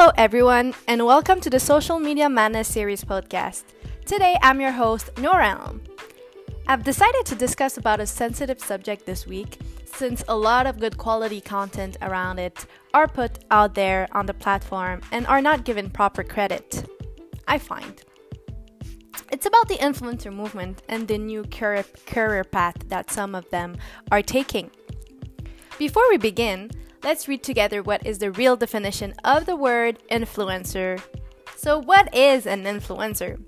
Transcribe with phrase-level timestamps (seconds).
[0.00, 3.64] Hello, everyone, and welcome to the Social Media Madness Series podcast.
[4.06, 5.82] Today, I'm your host, Norelm.
[6.66, 10.96] I've decided to discuss about a sensitive subject this week since a lot of good
[10.96, 15.90] quality content around it are put out there on the platform and are not given
[15.90, 16.88] proper credit.
[17.46, 18.02] I find.
[19.30, 23.76] It's about the influencer movement and the new career path that some of them
[24.10, 24.70] are taking.
[25.76, 26.70] Before we begin,
[27.02, 31.02] let's read together what is the real definition of the word influencer.
[31.56, 33.38] So, what is an influencer?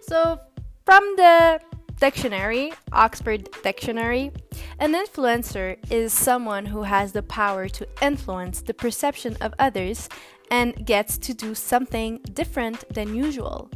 [0.00, 0.40] So,
[0.84, 1.60] from the
[2.00, 4.32] dictionary, Oxford Dictionary,
[4.78, 10.08] an influencer is someone who has the power to influence the perception of others
[10.50, 13.70] and gets to do something different than usual.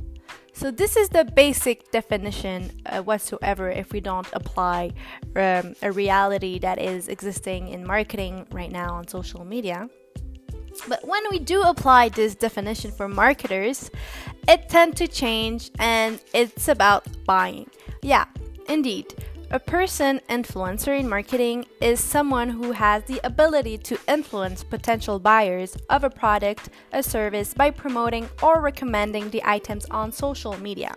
[0.55, 4.93] So, this is the basic definition uh, whatsoever if we don't apply
[5.35, 9.89] um, a reality that is existing in marketing right now on social media.
[10.89, 13.91] But when we do apply this definition for marketers,
[14.49, 17.69] it tends to change and it's about buying.
[18.03, 18.27] Yeah,
[18.69, 19.15] indeed.
[19.53, 25.77] A person influencer in marketing is someone who has the ability to influence potential buyers
[25.91, 30.95] of a product, a service by promoting or recommending the items on social media.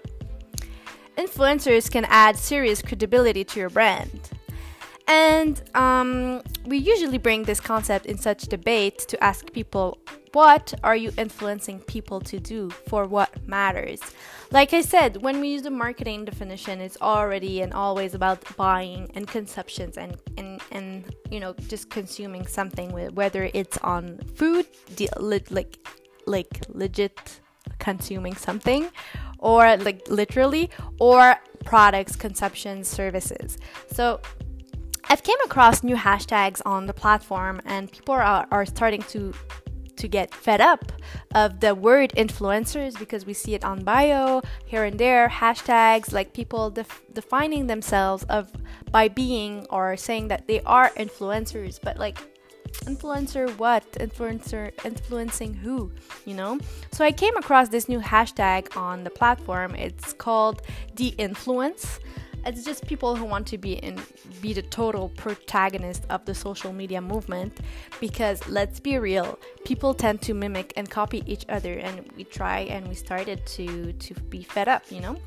[1.17, 4.29] Influencers can add serious credibility to your brand.
[5.07, 9.99] And um, we usually bring this concept in such debate to ask people
[10.33, 14.01] what are you influencing people to do for what matters?
[14.51, 19.09] Like I said, when we use the marketing definition, it's already and always about buying
[19.15, 24.65] and consumptions and, and, and you know, just consuming something, whether it's on food,
[25.49, 25.77] like,
[26.25, 27.39] like legit
[27.79, 28.89] consuming something,
[29.39, 33.57] or like literally, or products, consumption, services.
[33.93, 34.19] So
[35.07, 39.33] I've came across new hashtags on the platform and people are, are starting to
[39.97, 40.91] to get fed up
[41.33, 46.33] of the word influencers because we see it on bio here and there hashtags like
[46.33, 48.51] people def- defining themselves of
[48.91, 52.17] by being or saying that they are influencers but like
[52.83, 53.89] influencer what?
[53.93, 55.91] Influencer influencing who?
[56.25, 56.59] You know?
[56.91, 59.75] So i came across this new hashtag on the platform.
[59.75, 60.61] It's called
[60.95, 61.99] the influence
[62.45, 63.99] it's just people who want to be in
[64.41, 67.59] be the total protagonist of the social media movement
[67.99, 72.59] because let's be real, people tend to mimic and copy each other and we try
[72.61, 75.17] and we started to to be fed up, you know?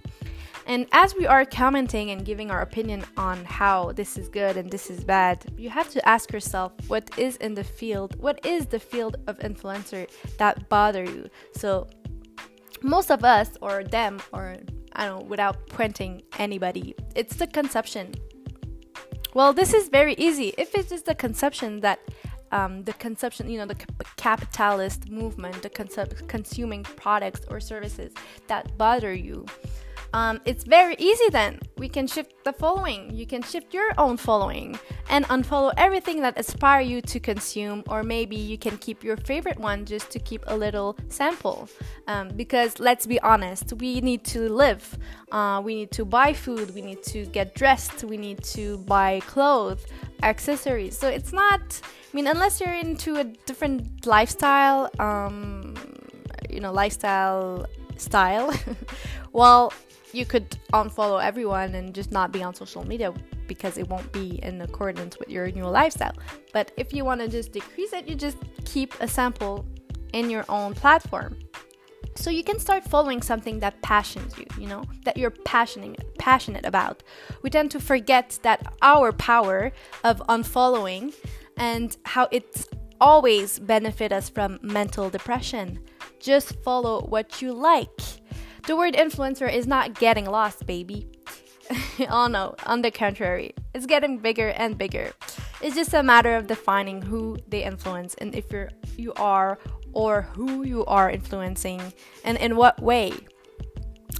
[0.67, 4.71] And as we are commenting and giving our opinion on how this is good and
[4.71, 8.67] this is bad, you have to ask yourself what is in the field, what is
[8.67, 11.31] the field of influencer that bother you?
[11.55, 11.89] So
[12.83, 14.59] most of us or them or
[14.99, 16.95] I don't know, without pointing anybody.
[17.15, 18.15] It's the conception.
[19.33, 20.53] Well, this is very easy.
[20.59, 22.01] If it's just the conception that
[22.51, 23.77] um, the consumption, you know, the
[24.17, 25.71] capitalist movement, the
[26.27, 28.13] consuming products or services
[28.49, 29.47] that bother you,
[30.13, 31.61] um, it's very easy then.
[31.77, 33.15] We can shift the following.
[33.15, 34.79] You can shift your own following
[35.11, 39.59] and unfollow everything that aspire you to consume, or maybe you can keep your favorite
[39.59, 41.69] one just to keep a little sample.
[42.07, 44.97] Um, because let's be honest, we need to live.
[45.31, 46.75] Uh, we need to buy food.
[46.75, 48.05] We need to get dressed.
[48.05, 49.85] We need to buy clothes,
[50.23, 50.97] accessories.
[50.97, 51.61] So it's not.
[51.83, 55.75] I mean, unless you're into a different lifestyle, um,
[56.49, 57.67] you know, lifestyle
[57.99, 58.55] style.
[59.33, 59.73] well,
[60.13, 63.13] you could unfollow everyone and just not be on social media
[63.47, 66.15] because it won't be in accordance with your new lifestyle.
[66.53, 69.67] But if you want to just decrease it, you just keep a sample
[70.13, 71.39] in your own platform.
[72.15, 76.67] So you can start following something that passions you, you know, that you're passionate passionate
[76.67, 77.03] about.
[77.43, 81.15] We tend to forget that our power of unfollowing
[81.57, 82.69] and how it's
[83.01, 85.79] always benefit us from mental depression.
[86.19, 88.01] Just follow what you like
[88.69, 91.09] the word influencer is not getting lost, baby.
[92.11, 95.11] oh no, on the contrary, it's getting bigger and bigger.
[95.63, 99.59] It's just a matter of defining who they influence and if you're you are
[99.95, 101.81] or who you are influencing
[102.25, 103.15] and in what way.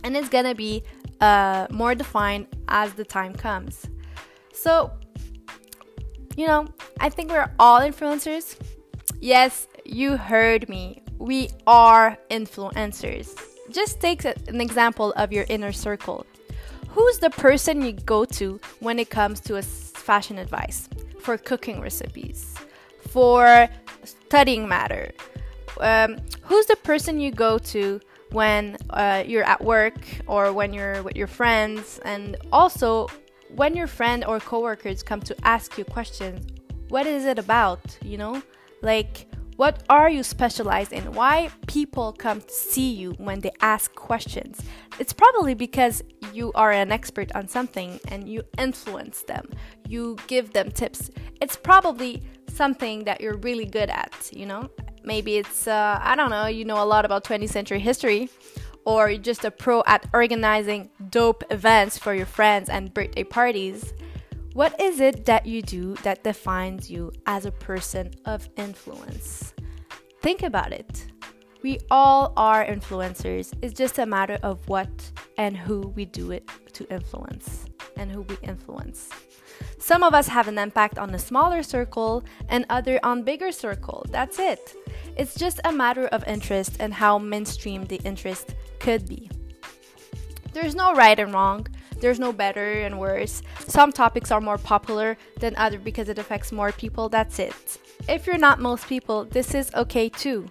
[0.03, 0.83] And it's gonna be
[1.21, 3.85] uh, more defined as the time comes.
[4.55, 4.91] So,
[6.39, 6.69] you know,
[7.01, 8.57] I think we're all influencers.
[9.21, 11.03] Yes, you heard me.
[11.19, 13.37] We are influencers
[13.71, 16.27] just take an example of your inner circle.
[16.91, 20.89] Who's the person you go to when it comes to a fashion advice,
[21.21, 22.55] for cooking recipes,
[23.11, 23.69] for
[24.05, 25.13] studying matter?
[25.81, 28.01] Um, who's the person you go to
[28.33, 33.09] when uh, you're at work or when you're with your friends, and also
[33.55, 36.47] when your friend or coworkers come to ask you questions?
[36.89, 37.81] What is it about?
[38.03, 38.43] You know,
[38.83, 39.27] like
[39.59, 41.15] What are you specialized in?
[41.15, 44.61] Why people come to see you when they ask questions?
[45.01, 46.01] It's probably because
[46.33, 49.51] you are an expert on something and you influence them.
[49.89, 51.11] You give them tips.
[51.41, 54.71] It's probably something that you're really good at, you know?
[55.03, 58.31] Maybe it's, uh, I don't know, you know a lot about 20th century history,
[58.85, 63.93] or you're just a pro at organizing dope events for your friends and birthday parties.
[64.59, 69.55] What is it that you do that defines you as a person of influence?
[70.21, 71.07] Think about it.
[71.63, 73.53] We all are influencers.
[73.63, 74.91] It's just a matter of what
[75.37, 77.67] and who we do it to influence
[77.97, 79.11] and who we influence.
[79.79, 84.07] Some of us have an impact on a smaller circle and other on bigger circle.
[84.11, 84.75] That's it.
[85.17, 89.31] It's just a matter of interest and how mainstream the interest could be.
[90.53, 91.69] There's no right and wrong.
[92.01, 93.43] There's no better and worse.
[93.67, 97.09] Some topics are more popular than other because it affects more people.
[97.09, 97.79] That's it.
[98.09, 100.49] If you're not most people, this is okay too.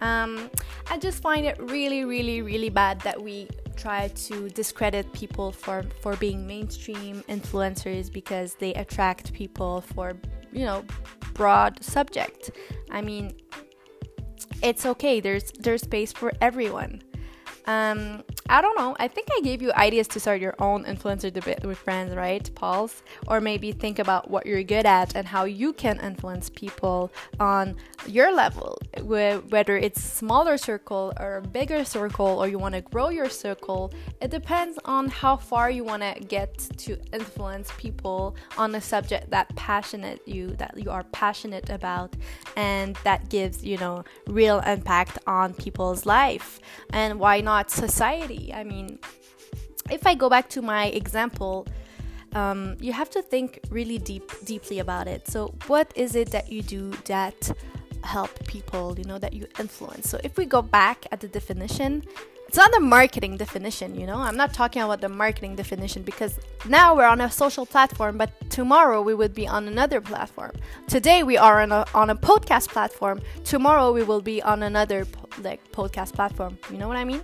[0.00, 0.50] Um,
[0.90, 5.84] I just find it really, really, really bad that we try to discredit people for
[6.00, 10.16] for being mainstream influencers because they attract people for
[10.52, 10.84] you know
[11.34, 12.50] broad subject.
[12.90, 13.32] I mean,
[14.62, 15.20] it's okay.
[15.20, 17.02] There's there's space for everyone.
[17.66, 18.96] Um, I don't know.
[18.98, 22.50] I think I gave you ideas to start your own influencer debate with friends, right,
[22.56, 23.04] Pauls?
[23.28, 27.76] Or maybe think about what you're good at and how you can influence people on
[28.08, 33.28] your level, whether it's smaller circle or bigger circle, or you want to grow your
[33.28, 33.92] circle.
[34.20, 39.30] It depends on how far you want to get to influence people on a subject
[39.30, 42.16] that passionate you, that you are passionate about,
[42.56, 46.58] and that gives you know real impact on people's life.
[46.92, 47.50] And why not?
[47.50, 47.68] not
[48.54, 48.98] I mean,
[49.90, 51.66] if I go back to my example,
[52.32, 55.28] um, you have to think really deep, deeply about it.
[55.28, 57.52] So, what is it that you do that
[58.04, 58.94] help people?
[58.98, 60.08] You know, that you influence.
[60.08, 62.04] So, if we go back at the definition,
[62.50, 63.94] it's not the marketing definition.
[63.94, 66.38] You know, I'm not talking about the marketing definition because
[66.68, 70.52] now we're on a social platform, but tomorrow we would be on another platform.
[70.88, 73.20] Today we are on a on a podcast platform.
[73.44, 75.06] Tomorrow we will be on another
[75.42, 76.58] like podcast platform.
[76.72, 77.22] You know what I mean?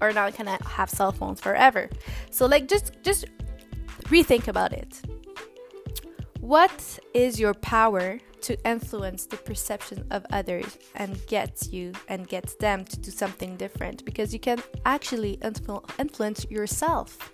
[0.00, 1.88] Are not gonna have cell phones forever.
[2.30, 3.26] So like just just
[4.04, 5.00] rethink about it.
[6.40, 12.54] What is your power to influence the perception of others and gets you and gets
[12.54, 14.04] them to do something different?
[14.04, 17.32] Because you can actually influ- influence yourself.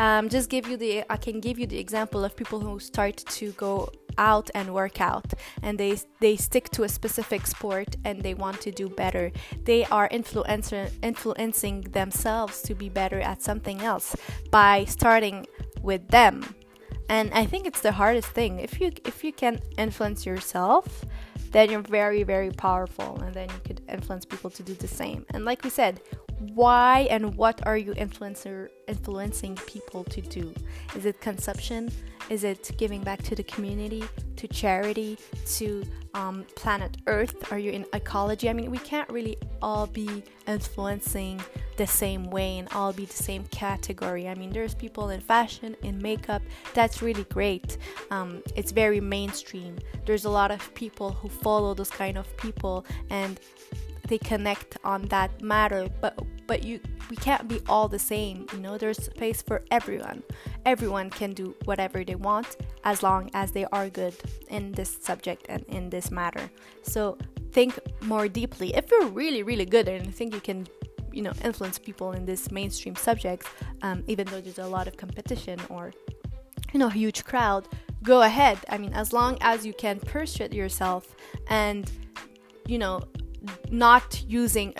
[0.00, 3.16] Um, just give you the I can give you the example of people who start
[3.16, 5.32] to go out and work out.
[5.62, 9.32] And they they stick to a specific sport and they want to do better.
[9.64, 14.14] They are influencer influencing themselves to be better at something else
[14.50, 15.46] by starting
[15.82, 16.54] with them.
[17.08, 18.60] And i think it's the hardest thing.
[18.60, 21.04] If you if you can influence yourself
[21.50, 25.24] then you're very very powerful and then you could influence people to do the same.
[25.30, 26.00] And like we said
[26.54, 30.54] why and what are you influencer influencing people to do?
[30.94, 31.90] Is it consumption?
[32.30, 34.04] Is it giving back to the community
[34.36, 35.18] to charity
[35.56, 35.82] to
[36.14, 37.50] um, planet earth?
[37.50, 38.48] Are you in ecology?
[38.48, 41.40] I mean we can't really all be influencing
[41.76, 44.28] the same way and all be the same category.
[44.28, 46.42] I mean there's people in fashion in makeup.
[46.74, 47.78] That's really great.
[48.10, 49.78] Um, it's very mainstream.
[50.04, 53.40] There's a lot of people who follow those kind of people and
[54.08, 55.88] they connect on that matter.
[56.00, 56.18] But
[56.48, 58.46] but you we can't be all the same.
[58.52, 60.24] You know there's space for everyone.
[60.66, 64.14] Everyone can do whatever they want as long as they are good
[64.48, 66.50] in this subject and in this matter.
[66.82, 67.16] So
[67.52, 68.74] think more deeply.
[68.74, 70.66] If you're really really good and think you can
[71.12, 73.46] you know influence people in this mainstream subject
[73.82, 75.92] um, even though there's a lot of competition or
[76.72, 77.68] you know huge crowd
[78.02, 78.58] go ahead.
[78.68, 81.14] I mean as long as you can persuade yourself
[81.48, 81.90] and
[82.66, 83.02] you know
[83.70, 84.74] not using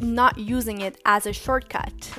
[0.00, 2.10] not using it as a shortcut.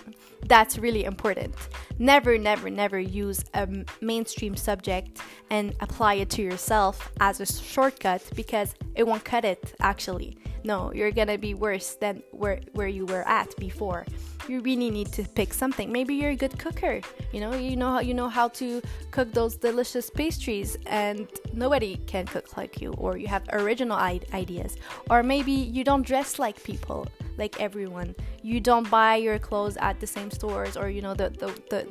[0.46, 1.54] That's really important.
[2.00, 3.68] Never never never use a
[4.02, 5.20] mainstream subject
[5.50, 10.38] and apply it to yourself as a shortcut because it won't cut it actually.
[10.64, 14.06] No you're gonna be worse than where where you were at before.
[14.48, 15.92] You really need to pick something.
[15.92, 17.02] Maybe you're a good cooker.
[17.32, 18.82] You know you know how you know how to
[19.12, 24.78] cook those delicious pastries and nobody can cook like you or you have original ideas.
[25.10, 27.08] Or maybe you don't dress like people
[27.40, 28.14] like everyone.
[28.44, 31.88] You don't buy your clothes at the same stores or you know the the, the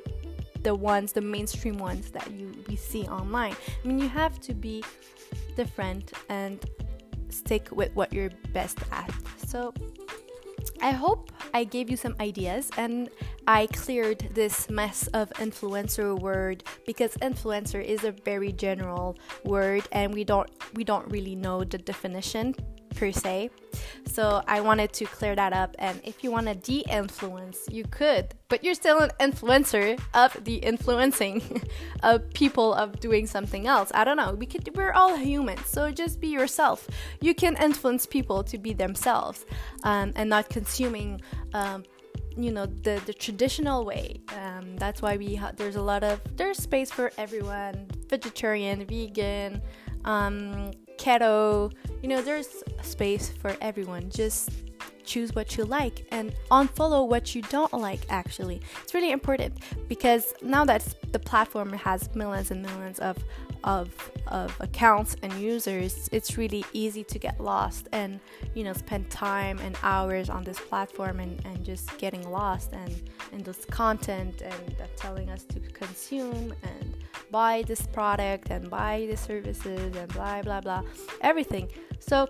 [0.63, 3.57] the ones the mainstream ones that you we see online.
[3.83, 4.85] I mean you have to be
[5.57, 6.65] different and
[7.31, 9.11] stick with what you're best at.
[9.47, 9.73] So
[10.81, 13.09] I hope I gave you some ideas and
[13.47, 20.13] I cleared this mess of influencer word because influencer is a very general word and
[20.13, 22.55] we don't we don't really know the definition
[22.99, 23.51] per se.
[24.07, 25.77] So I wanted to clear that up.
[25.79, 30.37] And if you want to de influence, you could, but you're still an influencer of
[30.45, 31.63] the influencing
[32.03, 33.93] of people of doing something else.
[33.95, 34.35] I don't know.
[34.35, 35.67] We could, we're all humans.
[35.67, 36.89] So just be yourself.
[37.21, 39.47] You can influence people to be themselves
[39.85, 41.21] um, and not consuming.
[41.55, 41.85] Um,
[42.37, 46.21] you know the the traditional way um, that's why we ha- there's a lot of
[46.37, 49.61] there's space for everyone vegetarian vegan
[50.05, 54.11] um, keto you know there's space for everyone.
[54.11, 54.51] Just
[55.05, 58.61] choose what you like and unfollow what you don't like actually.
[58.83, 59.55] It's really important
[59.89, 63.17] because now that the platform has millions and millions of
[63.65, 63.91] of
[64.29, 68.21] of accounts and users it's really easy to get lost and
[68.55, 73.11] you know spend time and hours on this platform and, and just getting lost and
[73.33, 76.95] and this content and that telling us to consume and
[77.31, 80.83] buy this product and buy the services and blah blah blah
[81.21, 81.69] everything
[81.99, 82.29] so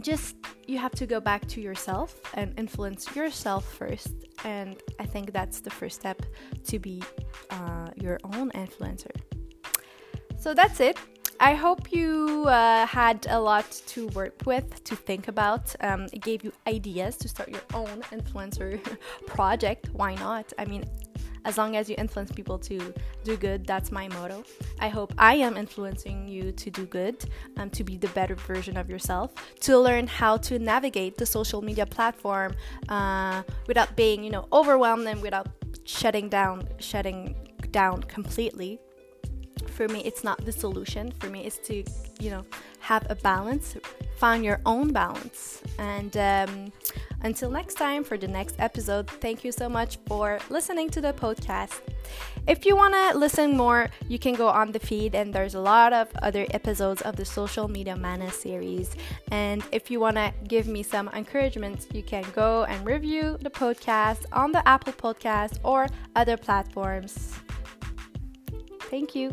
[0.00, 4.14] just you have to go back to yourself and influence yourself first
[4.44, 6.22] and i think that's the first step
[6.64, 7.02] to be
[7.50, 9.14] uh, your own influencer
[10.38, 10.96] so that's it
[11.42, 15.74] I hope you uh, had a lot to work with, to think about.
[15.80, 18.78] Um, it gave you ideas to start your own influencer
[19.26, 19.88] project.
[19.94, 20.52] Why not?
[20.58, 20.84] I mean,
[21.44, 22.92] as long as you influence people to
[23.24, 24.44] do good, that's my motto.
[24.78, 27.24] I hope I am influencing you to do good,
[27.56, 31.62] um, to be the better version of yourself, to learn how to navigate the social
[31.62, 32.54] media platform
[32.88, 35.48] uh, without being, you know, overwhelmed and without
[35.84, 37.34] shutting down, shutting
[37.70, 38.78] down completely.
[39.68, 41.12] For me, it's not the solution.
[41.20, 41.84] For me, it's to,
[42.20, 42.44] you know,
[42.80, 43.76] have a balance,
[44.18, 46.16] find your own balance, and.
[46.16, 46.72] Um,
[47.22, 51.12] until next time, for the next episode, thank you so much for listening to the
[51.12, 51.80] podcast.
[52.46, 55.60] If you want to listen more, you can go on the feed, and there's a
[55.60, 58.96] lot of other episodes of the Social Media Madness series.
[59.30, 63.50] And if you want to give me some encouragement, you can go and review the
[63.50, 65.86] podcast on the Apple Podcast or
[66.16, 67.34] other platforms.
[68.90, 69.32] Thank you.